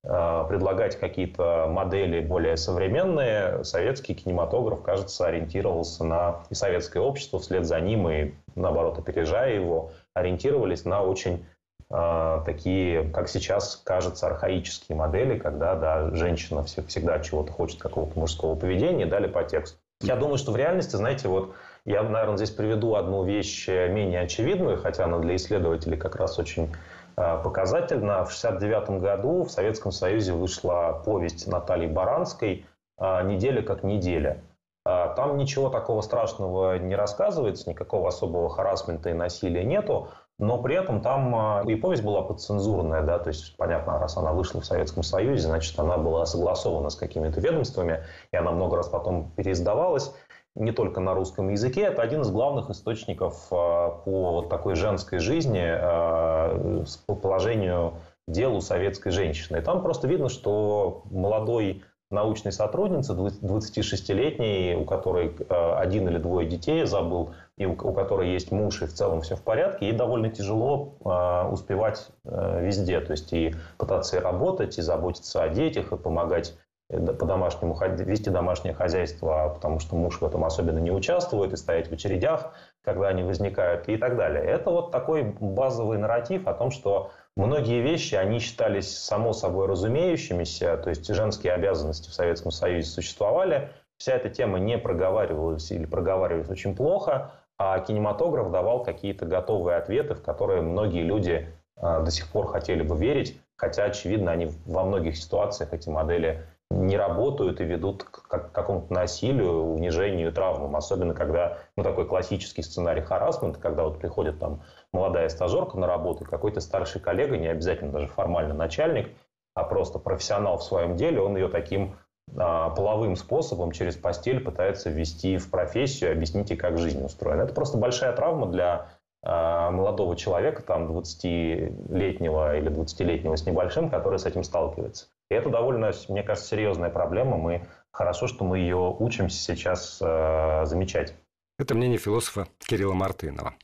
[0.04, 7.66] э, предлагать какие-то модели более современные, советский кинематограф, кажется, ориентировался на и советское общество вслед
[7.66, 11.44] за ним, и наоборот, опережая его, ориентировались на очень
[11.90, 19.06] такие, как сейчас кажется, архаические модели, когда да, женщина всегда чего-то хочет, какого-то мужского поведения,
[19.06, 19.78] дали по тексту.
[20.00, 21.52] Я думаю, что в реальности, знаете, вот
[21.84, 26.72] я, наверное, здесь приведу одну вещь менее очевидную, хотя она для исследователей как раз очень
[27.16, 28.24] а, показательна.
[28.24, 32.66] В 1969 году в Советском Союзе вышла повесть Натальи Баранской
[32.98, 34.42] «Неделя как неделя».
[34.84, 40.08] Там ничего такого страшного не рассказывается, никакого особого харасмента и насилия нету,
[40.40, 44.32] но при этом там а, и повесть была подцензурная, да, то есть, понятно, раз она
[44.32, 48.88] вышла в Советском Союзе, значит, она была согласована с какими-то ведомствами, и она много раз
[48.88, 50.14] потом переиздавалась
[50.54, 51.82] не только на русском языке.
[51.82, 57.94] Это один из главных источников а, по такой женской жизни, а, по положению
[58.26, 59.58] делу советской женщины.
[59.58, 66.48] И там просто видно, что молодой научной сотрудницы, 26-летней, у которой э, один или двое
[66.48, 70.28] детей забыл, и у, которой есть муж, и в целом все в порядке, ей довольно
[70.28, 73.00] тяжело э, успевать э, везде.
[73.00, 76.54] То есть и пытаться и работать, и заботиться о детях, и помогать
[76.90, 81.88] по домашнему, вести домашнее хозяйство, потому что муж в этом особенно не участвует, и стоять
[81.88, 84.42] в очередях, когда они возникают, и так далее.
[84.42, 90.76] Это вот такой базовый нарратив о том, что Многие вещи, они считались само собой разумеющимися,
[90.76, 96.50] то есть женские обязанности в Советском Союзе существовали, вся эта тема не проговаривалась или проговаривалась
[96.50, 102.30] очень плохо, а кинематограф давал какие-то готовые ответы, в которые многие люди а, до сих
[102.30, 107.64] пор хотели бы верить, хотя, очевидно, они во многих ситуациях, эти модели, не работают и
[107.64, 110.76] ведут к какому-то насилию, унижению, травмам.
[110.76, 116.24] Особенно, когда ну, такой классический сценарий харасмента, когда вот приходит там молодая стажерка на работу,
[116.24, 119.10] какой-то старший коллега, не обязательно даже формально начальник,
[119.54, 121.96] а просто профессионал в своем деле, он ее таким
[122.36, 127.42] а, половым способом через постель пытается ввести в профессию, объяснить ей, как жизнь устроена.
[127.42, 128.88] Это просто большая травма для
[129.22, 135.06] а, молодого человека, там 20-летнего или 20-летнего с небольшим, который с этим сталкивается.
[135.30, 137.36] И это довольно, мне кажется, серьезная проблема.
[137.36, 141.14] Мы хорошо, что мы ее учимся сейчас э, замечать.
[141.60, 143.54] Это мнение философа Кирилла Мартынова.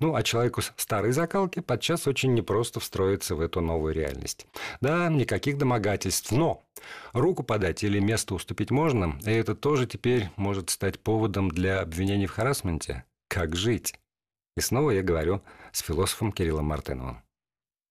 [0.00, 4.48] Ну, а человеку старой закалки подчас очень непросто встроиться в эту новую реальность.
[4.80, 6.64] Да, никаких домогательств, но
[7.12, 12.26] руку подать или место уступить можно, и это тоже теперь может стать поводом для обвинений
[12.26, 13.04] в харасменте.
[13.28, 13.94] Как жить?
[14.56, 15.40] И снова я говорю
[15.70, 17.23] с философом Кириллом Мартыновым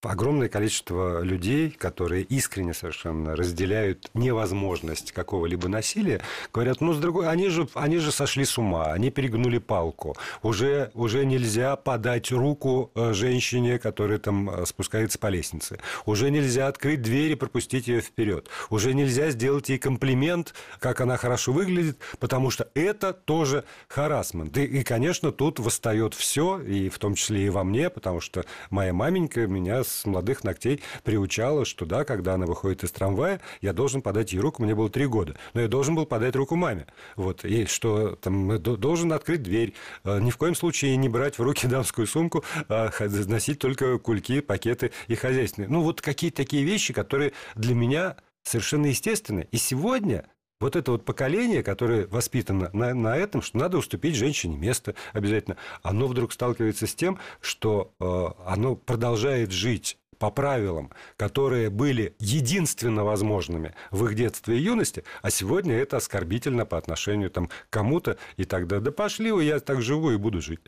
[0.06, 6.20] огромное количество людей, которые искренне совершенно разделяют невозможность какого-либо насилия,
[6.52, 10.16] говорят, ну, с другой, они же, они же сошли с ума, они перегнули палку.
[10.42, 15.78] Уже, уже нельзя подать руку э, женщине, которая там э, спускается по лестнице.
[16.06, 18.48] Уже нельзя открыть дверь и пропустить ее вперед.
[18.70, 24.56] Уже нельзя сделать ей комплимент, как она хорошо выглядит, потому что это тоже харасмент.
[24.56, 28.44] И, и конечно, тут восстает все, и в том числе и во мне, потому что
[28.70, 34.02] моя маменька меня молодых ногтей приучала, что да, когда она выходит из трамвая, я должен
[34.02, 36.86] подать ей руку, мне было три года, но я должен был подать руку маме.
[37.16, 41.42] Вот, и что там должен открыть дверь, э, ни в коем случае не брать в
[41.42, 42.90] руки дамскую сумку, а
[43.26, 45.68] носить только кульки, пакеты и хозяйственные.
[45.68, 49.48] Ну, вот какие-то такие вещи, которые для меня совершенно естественны.
[49.50, 50.26] И сегодня
[50.64, 55.58] вот это вот поколение, которое воспитано на, на этом, что надо уступить женщине место обязательно,
[55.82, 63.04] оно вдруг сталкивается с тем, что э, оно продолжает жить по правилам, которые были единственно
[63.04, 68.16] возможными в их детстве и юности, а сегодня это оскорбительно по отношению там, к кому-то,
[68.38, 70.60] и тогда да пошли вы, я так живу и буду жить.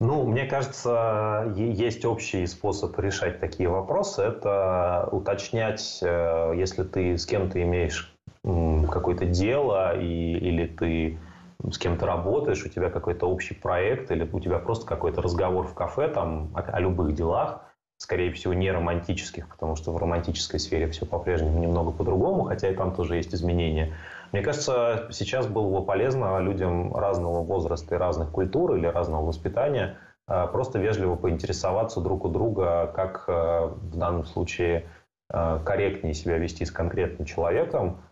[0.00, 4.22] Ну, мне кажется, есть общий способ решать такие вопросы.
[4.22, 11.18] Это уточнять, э, если ты с кем-то имеешь какое-то дело, и, или ты
[11.70, 15.74] с кем-то работаешь, у тебя какой-то общий проект, или у тебя просто какой-то разговор в
[15.74, 17.64] кафе там, о, о любых делах,
[17.98, 22.74] скорее всего, не романтических, потому что в романтической сфере все по-прежнему немного по-другому, хотя и
[22.74, 23.92] там тоже есть изменения.
[24.30, 29.96] Мне кажется, сейчас было бы полезно людям разного возраста и разных культур или разного воспитания
[30.28, 34.84] э, просто вежливо поинтересоваться друг у друга, как э, в данном случае
[35.30, 38.07] э, корректнее себя вести с конкретным человеком, а,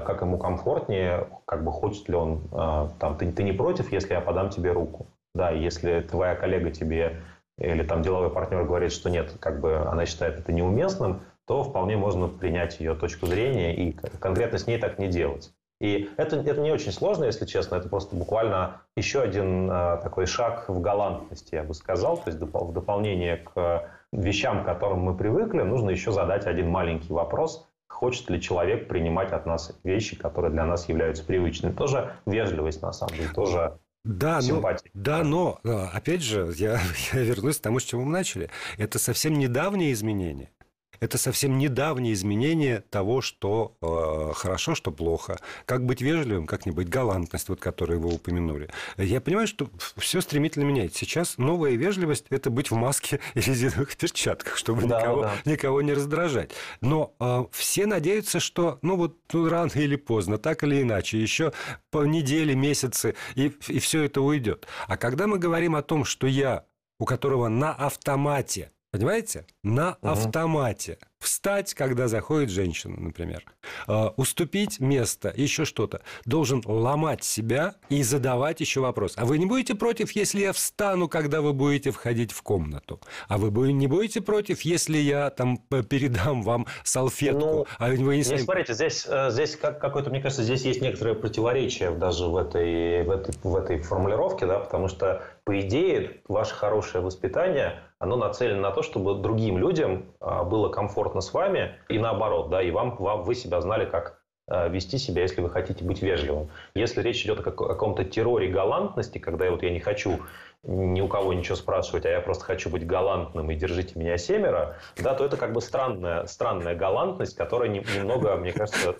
[0.00, 4.14] как ему комфортнее, как бы хочет ли он, а, там, ты, ты не против, если
[4.14, 7.20] я подам тебе руку, да, если твоя коллега тебе
[7.58, 11.96] или там деловой партнер говорит, что нет, как бы она считает это неуместным, то вполне
[11.96, 15.52] можно принять ее точку зрения и конкретно с ней так не делать.
[15.80, 20.26] И это, это не очень сложно, если честно, это просто буквально еще один э, такой
[20.26, 22.16] шаг в галантности, я бы сказал.
[22.16, 27.12] То есть в дополнение к вещам, к которым мы привыкли, нужно еще задать один маленький
[27.12, 31.72] вопрос, хочет ли человек принимать от нас вещи, которые для нас являются привычными.
[31.72, 34.90] Тоже вежливость, на самом деле, тоже да, симпатия.
[34.94, 35.60] Но, да, но,
[35.92, 36.80] опять же, я,
[37.12, 38.50] я вернусь к тому, с чего мы начали.
[38.76, 40.50] Это совсем недавние изменения.
[41.00, 45.38] Это совсем недавнее изменение того, что э, хорошо, что плохо.
[45.64, 48.68] Как быть вежливым, как не быть галантность, вот, которую вы упомянули.
[48.96, 50.98] Я понимаю, что все стремительно меняется.
[50.98, 55.32] Сейчас новая вежливость– это быть в маске и резиновых перчатках, чтобы да, никого, да.
[55.44, 56.52] никого не раздражать.
[56.80, 61.52] Но э, все надеются, что ну вот ну, рано или поздно, так или иначе, еще
[61.90, 64.66] по неделе, месяцы, и, и все это уйдет.
[64.86, 66.64] А когда мы говорим о том, что я,
[66.98, 69.44] у которого на автомате Понимаете?
[69.62, 70.12] На угу.
[70.12, 70.98] автомате.
[71.18, 73.44] Встать, когда заходит женщина, например.
[73.86, 76.00] Э, уступить место, еще что-то.
[76.24, 79.14] Должен ломать себя и задавать еще вопрос.
[79.16, 83.00] А вы не будете против, если я встану, когда вы будете входить в комнату?
[83.26, 87.38] А вы не будете против, если я там передам вам салфетку?
[87.38, 88.38] Ну, а вы не сами...
[88.38, 93.02] смотрите, здесь, э, здесь как, какой-то, мне кажется, здесь есть некоторое противоречие даже в этой,
[93.04, 98.60] в этой, в этой формулировке, да, потому что, по идее, ваше хорошее воспитание– оно нацелено
[98.60, 102.96] на то, чтобы другим людям а, было комфортно с вами и наоборот, да, и вам,
[102.96, 106.48] вам вы себя знали, как а, вести себя, если вы хотите быть вежливым.
[106.74, 110.20] Если речь идет о каком-то терроре галантности, когда вот, я не хочу
[110.64, 114.76] ни у кого ничего спрашивать, а я просто хочу быть галантным и держите меня семеро,
[114.96, 118.96] да, то это как бы странная, странная галантность, которая немного, мне кажется,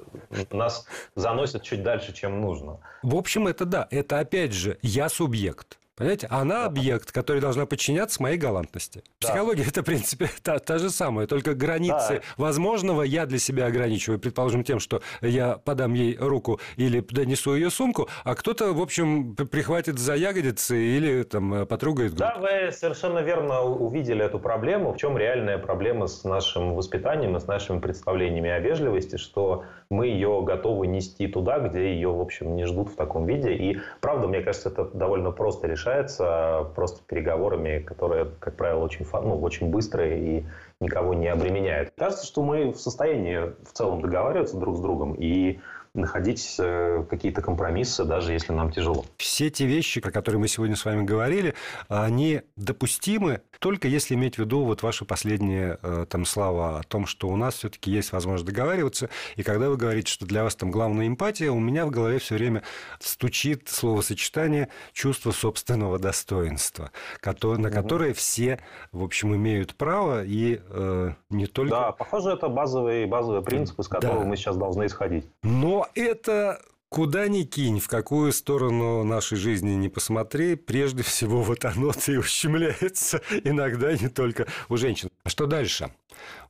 [0.52, 0.86] нас
[1.16, 2.78] заносит чуть дальше, чем нужно.
[3.02, 5.77] В общем, это да, это опять же я субъект.
[5.98, 6.28] Понимаете?
[6.30, 9.02] Она объект, который должна подчиняться моей галантности.
[9.20, 9.28] Да.
[9.28, 12.20] Психология это, в принципе, та, та же самая, только границы да.
[12.36, 17.70] возможного я для себя ограничиваю, предположим, тем, что я подам ей руку или донесу ее
[17.70, 22.20] сумку, а кто-то, в общем, прихватит за ягодицы или там потрогает грудь.
[22.20, 24.92] Да, вы совершенно верно увидели эту проблему.
[24.92, 30.06] В чем реальная проблема с нашим воспитанием и с нашими представлениями о вежливости, что мы
[30.06, 33.54] ее готовы нести туда, где ее, в общем, не ждут в таком виде.
[33.54, 39.40] И правда, мне кажется, это довольно просто решается просто переговорами, которые, как правило, очень, ну,
[39.40, 40.46] очень быстрые и
[40.80, 41.90] никого не обременяют.
[41.96, 45.60] Кажется, что мы в состоянии в целом договариваться друг с другом и
[45.94, 49.04] находить э, какие-то компромиссы, даже если нам тяжело.
[49.16, 51.54] Все те вещи, о которых мы сегодня с вами говорили,
[51.88, 57.06] они допустимы только если иметь в виду вот ваши последние э, там слова о том,
[57.06, 60.70] что у нас все-таки есть возможность договариваться, и когда вы говорите, что для вас там
[60.70, 62.62] главная эмпатия, у меня в голове все время
[63.00, 66.90] стучит словосочетание чувство собственного достоинства,
[67.22, 68.60] на которое все,
[68.92, 71.70] в общем, имеют право, и э, не только...
[71.70, 74.26] Да, похоже, это базовый, базовый принцип, из которого да.
[74.26, 75.26] мы сейчас должны исходить.
[75.42, 76.60] Но это
[76.90, 82.16] Куда ни кинь, в какую сторону нашей жизни не посмотри, прежде всего вот оно-то и
[82.16, 85.10] ущемляется, иногда не только у женщин.
[85.22, 85.90] А что дальше?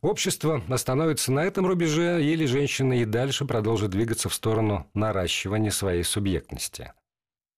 [0.01, 6.05] Общество остановится на этом рубеже, или женщина и дальше продолжит двигаться в сторону наращивания своей
[6.05, 6.93] субъектности,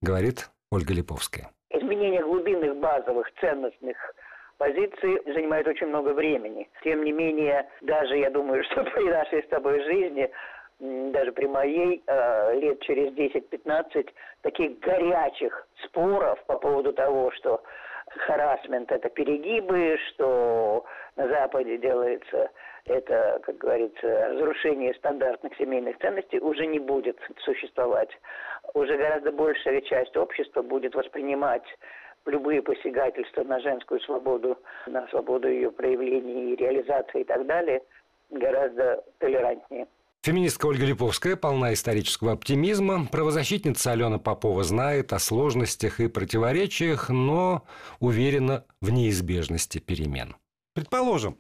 [0.01, 1.51] говорит Ольга Липовская.
[1.69, 3.99] Изменение глубинных базовых ценностных
[4.57, 6.67] позиций занимает очень много времени.
[6.83, 10.31] Тем не менее, даже я думаю, что при нашей с тобой жизни
[10.81, 14.09] даже при моей, э, лет через 10-15,
[14.43, 17.63] таких горячих споров по поводу того, что
[18.09, 20.85] харасмент– это перегибы, что
[21.17, 22.51] на Западе делается
[22.87, 28.11] это, как говорится, разрушение стандартных семейных ценностей уже не будет существовать.
[28.75, 31.65] Уже гораздо большая часть общества будет воспринимать
[32.27, 37.83] любые посягательства на женскую свободу, на свободу ее проявления и реализации и так далее
[38.31, 39.87] гораздо толерантнее.
[40.23, 43.07] Феминистка Ольга Липовская полна исторического оптимизма.
[43.07, 47.65] Правозащитница Алена Попова знает о сложностях и противоречиях, но
[48.01, 50.37] уверена в неизбежности перемен.
[50.75, 51.39] Предположим,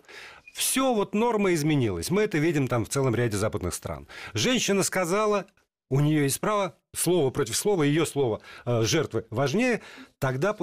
[0.54, 2.10] все вот норма изменилась.
[2.10, 4.08] Мы это видим там в целом ряде западных стран.
[4.32, 5.44] Женщина сказала,
[5.90, 9.82] у нее есть право, слово против слова, ее слово э, жертвы важнее,
[10.18, 10.56] тогда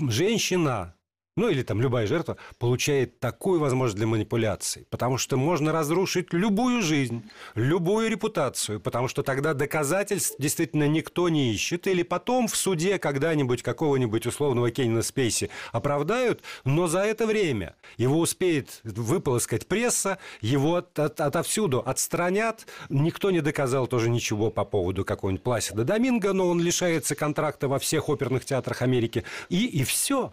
[0.00, 0.94] женщина
[1.36, 4.86] ну или там любая жертва, получает такую возможность для манипуляций.
[4.90, 11.52] Потому что можно разрушить любую жизнь, любую репутацию, потому что тогда доказательств действительно никто не
[11.52, 11.86] ищет.
[11.86, 18.18] Или потом в суде когда-нибудь какого-нибудь условного Кеннина Спейси оправдают, но за это время его
[18.18, 22.66] успеет выполоскать пресса, его от, от, отовсюду отстранят.
[22.88, 27.78] Никто не доказал тоже ничего по поводу какого-нибудь Пласида Доминго, но он лишается контракта во
[27.78, 29.24] всех оперных театрах Америки.
[29.48, 30.32] И, и все.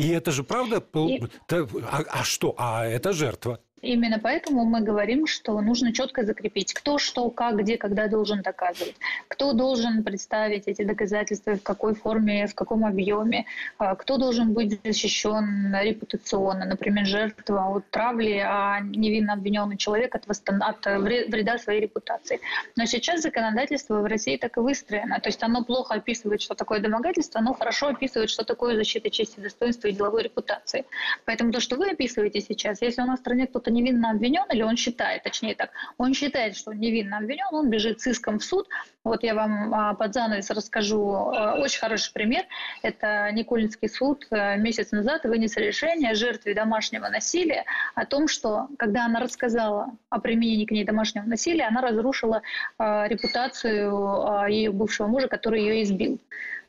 [0.00, 0.82] И это же правда?
[0.94, 1.22] И...
[1.50, 2.54] А, а что?
[2.56, 3.60] А это жертва.
[3.82, 8.96] Именно поэтому мы говорим, что нужно четко закрепить, кто что, как, где, когда должен доказывать,
[9.28, 13.46] кто должен представить эти доказательства, в какой форме, в каком объеме,
[13.78, 20.26] а, кто должен быть защищен репутационно, например, жертва от травли, а невинно обвиненный человек от,
[20.26, 20.62] восстан...
[20.62, 22.40] от вреда своей репутации.
[22.76, 26.80] Но сейчас законодательство в России так и выстроено, то есть оно плохо описывает, что такое
[26.80, 30.84] домогательство, оно хорошо описывает, что такое защита чести, достоинства и деловой репутации.
[31.24, 34.44] Поэтому то, что вы описываете сейчас, если у нас в стране кто-то кто невинно обвинен,
[34.50, 38.38] или он считает, точнее так, он считает, что он невинно обвинен, он бежит с иском
[38.38, 38.68] в суд.
[39.04, 42.44] Вот я вам а, под занавес расскажу а, очень хороший пример.
[42.82, 47.64] Это Никольский суд а, месяц назад вынес решение жертве домашнего насилия
[47.94, 52.42] о том, что когда она рассказала о применении к ней домашнего насилия, она разрушила
[52.78, 56.18] репутацию ее бывшего мужа, который ее избил.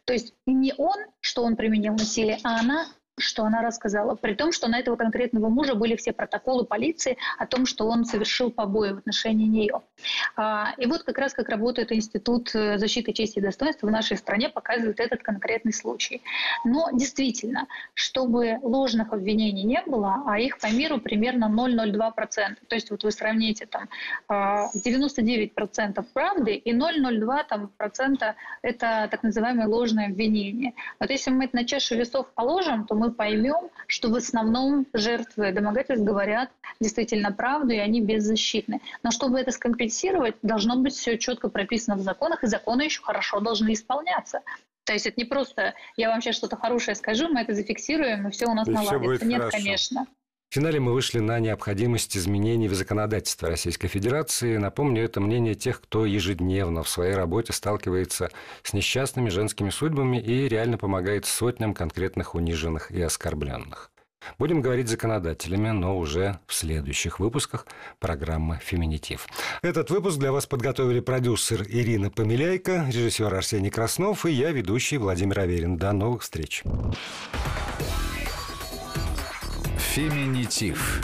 [0.05, 2.85] То есть не он, что он применил насилие, а она
[3.19, 7.45] что она рассказала, при том, что на этого конкретного мужа были все протоколы полиции о
[7.45, 9.81] том, что он совершил побои в отношении нее.
[10.35, 14.17] А, и вот как раз как работает Институт э, защиты чести и достоинства в нашей
[14.17, 16.21] стране, показывает этот конкретный случай.
[16.65, 22.57] Но действительно, чтобы ложных обвинений не было, а их по миру примерно 0,02%.
[22.67, 23.87] То есть вот вы сравните там
[24.29, 25.51] 99%
[25.97, 30.73] а, правды и 0,02% там, процента это так называемые ложные обвинения.
[30.99, 35.51] Вот если мы это на чашу весов положим, то мы поймем, что в основном жертвы
[35.51, 36.49] домогательств говорят
[36.79, 38.81] действительно правду, и они беззащитны.
[39.03, 39.90] Но чтобы это скомпенсировать,
[40.41, 44.41] должно быть все четко прописано в законах, и законы еще хорошо должны исполняться.
[44.83, 48.31] То есть это не просто я вам сейчас что-то хорошее скажу, мы это зафиксируем, и
[48.31, 49.25] все у нас и наладится.
[49.25, 49.57] Нет, хорошо.
[49.57, 50.07] конечно.
[50.51, 54.57] В финале мы вышли на необходимость изменений в законодательстве Российской Федерации.
[54.57, 58.31] Напомню, это мнение тех, кто ежедневно в своей работе сталкивается
[58.61, 63.90] с несчастными женскими судьбами и реально помогает сотням конкретных униженных и оскорбленных.
[64.37, 67.65] Будем говорить законодателями, но уже в следующих выпусках
[67.99, 69.27] программы «Феминитив».
[69.61, 75.39] Этот выпуск для вас подготовили продюсер Ирина Помиляйко, режиссер Арсений Краснов и я, ведущий Владимир
[75.39, 75.77] Аверин.
[75.77, 76.63] До новых встреч.
[79.77, 81.01] Феминитив.